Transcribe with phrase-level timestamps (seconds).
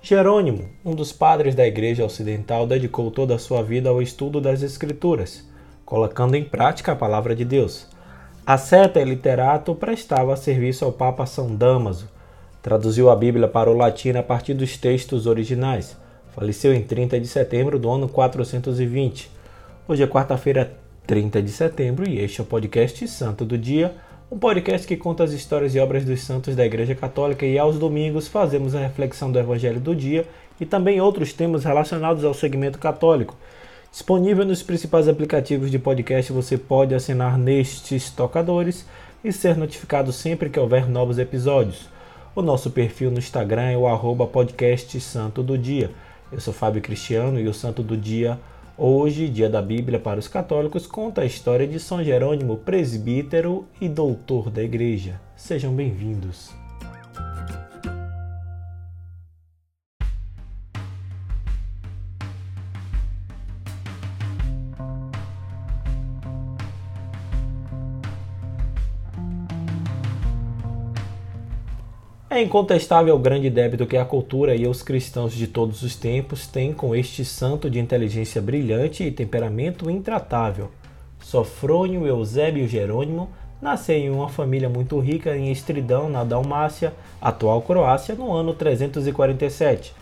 [0.00, 4.62] Jerônimo, um dos padres da Igreja Ocidental, dedicou toda a sua vida ao estudo das
[4.62, 5.44] Escrituras,
[5.84, 7.86] colocando em prática a palavra de Deus.
[8.46, 12.08] Asceta e literato prestava serviço ao Papa São Damaso,
[12.62, 15.96] traduziu a Bíblia para o latim a partir dos textos originais.
[16.30, 19.28] Faleceu em 30 de setembro do ano 420.
[19.88, 23.94] Hoje é quarta-feira, 30 de setembro, e este é o podcast Santo do Dia
[24.30, 27.78] um podcast que conta as histórias e obras dos santos da Igreja Católica e aos
[27.78, 30.26] domingos fazemos a reflexão do Evangelho do dia
[30.60, 33.34] e também outros temas relacionados ao segmento católico.
[33.90, 38.84] Disponível nos principais aplicativos de podcast, você pode assinar nestes tocadores
[39.24, 41.88] e ser notificado sempre que houver novos episódios.
[42.36, 45.90] O nosso perfil no Instagram é o arroba podcast Santo do Dia.
[46.30, 48.38] Eu sou Fábio Cristiano e o Santo do Dia
[48.80, 53.88] Hoje, dia da Bíblia para os católicos, conta a história de São Jerônimo, presbítero e
[53.88, 55.20] doutor da Igreja.
[55.34, 56.54] Sejam bem-vindos.
[72.30, 76.46] É incontestável o grande débito que a cultura e os cristãos de todos os tempos
[76.46, 80.70] têm com este santo de inteligência brilhante e temperamento intratável.
[81.20, 83.30] Sofrônio Eusébio Jerônimo
[83.62, 89.94] nasceu em uma família muito rica em Estridão, na Dalmácia, atual Croácia, no ano 347.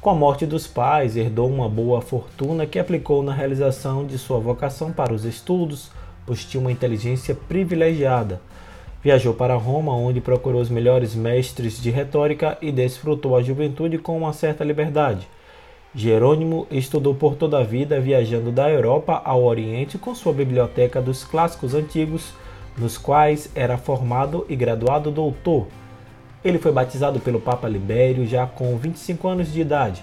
[0.00, 4.38] Com a morte dos pais, herdou uma boa fortuna que aplicou na realização de sua
[4.38, 5.90] vocação para os estudos,
[6.24, 8.40] pois tinha uma inteligência privilegiada.
[9.06, 14.16] Viajou para Roma, onde procurou os melhores mestres de retórica e desfrutou a juventude com
[14.18, 15.28] uma certa liberdade.
[15.94, 21.22] Jerônimo estudou por toda a vida, viajando da Europa ao Oriente com sua biblioteca dos
[21.22, 22.34] clássicos antigos,
[22.76, 25.68] nos quais era formado e graduado doutor.
[26.44, 30.02] Ele foi batizado pelo Papa Libério já com 25 anos de idade.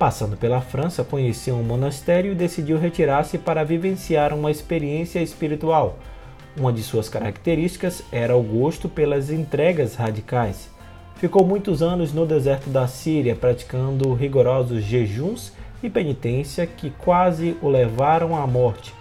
[0.00, 5.96] Passando pela França, conheceu um monastério e decidiu retirar-se para vivenciar uma experiência espiritual.
[6.54, 10.70] Uma de suas características era o gosto pelas entregas radicais.
[11.16, 15.52] Ficou muitos anos no deserto da Síria praticando rigorosos jejuns
[15.82, 18.92] e penitência que quase o levaram à morte.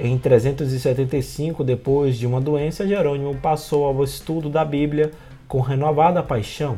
[0.00, 5.12] Em 375, depois de uma doença, Jerônimo passou ao estudo da Bíblia
[5.46, 6.76] com renovada paixão.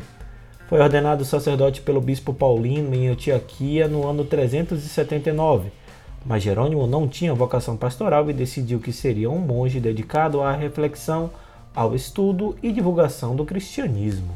[0.69, 5.80] Foi ordenado sacerdote pelo bispo Paulino em Antioquia no ano 379
[6.25, 11.31] mas Jerônimo não tinha vocação pastoral e decidiu que seria um monge dedicado à reflexão,
[11.75, 14.35] ao estudo e divulgação do cristianismo.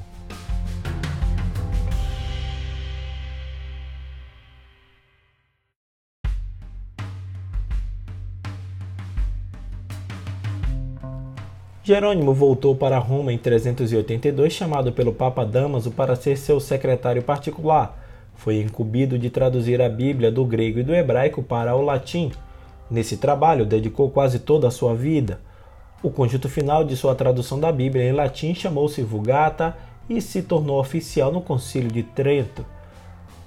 [11.82, 18.03] Jerônimo voltou para Roma em 382, chamado pelo Papa Damaso para ser seu secretário particular
[18.34, 22.32] foi incumbido de traduzir a Bíblia do grego e do hebraico para o latim.
[22.90, 25.40] Nesse trabalho, dedicou quase toda a sua vida.
[26.02, 29.76] O conjunto final de sua tradução da Bíblia em latim chamou-se Vulgata
[30.08, 32.64] e se tornou oficial no Concílio de Trento.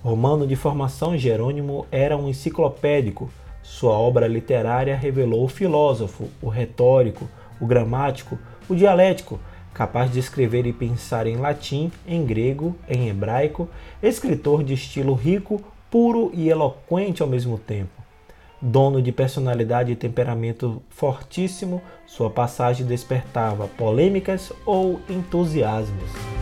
[0.04, 3.30] Romano de formação, Jerônimo era um enciclopédico.
[3.62, 9.40] Sua obra literária revelou o filósofo, o retórico, o gramático, o dialético,
[9.78, 13.70] capaz de escrever e pensar em latim, em grego, em hebraico,
[14.02, 15.62] escritor de estilo rico,
[15.92, 17.92] puro e eloquente ao mesmo tempo.
[18.60, 26.37] Dono de personalidade e temperamento fortíssimo, sua passagem despertava polêmicas ou entusiasmos.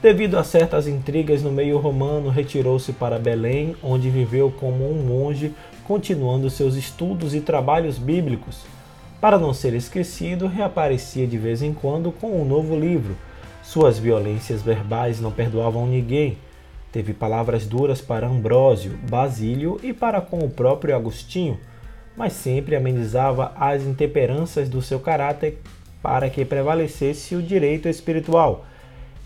[0.00, 5.52] Devido a certas intrigas no meio romano, retirou-se para Belém, onde viveu como um monge,
[5.82, 8.64] continuando seus estudos e trabalhos bíblicos.
[9.20, 13.16] Para não ser esquecido, reaparecia de vez em quando com um novo livro.
[13.60, 16.38] Suas violências verbais não perdoavam ninguém.
[16.92, 21.58] Teve palavras duras para Ambrósio, Basílio e para com o próprio Agostinho,
[22.16, 25.58] mas sempre amenizava as intemperanças do seu caráter
[26.00, 28.64] para que prevalecesse o direito espiritual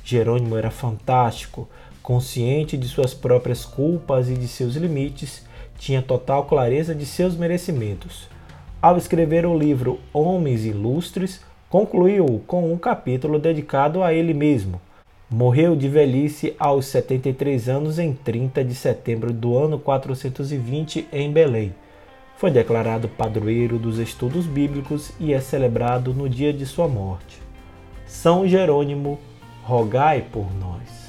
[0.04, 1.68] Jerônimo era fantástico,
[2.02, 5.44] consciente de suas próprias culpas e de seus limites,
[5.78, 8.28] tinha total clareza de seus merecimentos.
[8.80, 11.40] Ao escrever o livro Homens Ilustres,
[11.70, 14.80] concluiu com um capítulo dedicado a ele mesmo.
[15.30, 21.74] Morreu de velhice aos 73 anos em 30 de setembro do ano 420 em Belém.
[22.36, 27.40] Foi declarado padroeiro dos estudos bíblicos e é celebrado no dia de sua morte.
[28.04, 29.18] São Jerônimo
[29.64, 31.01] rogai por nós.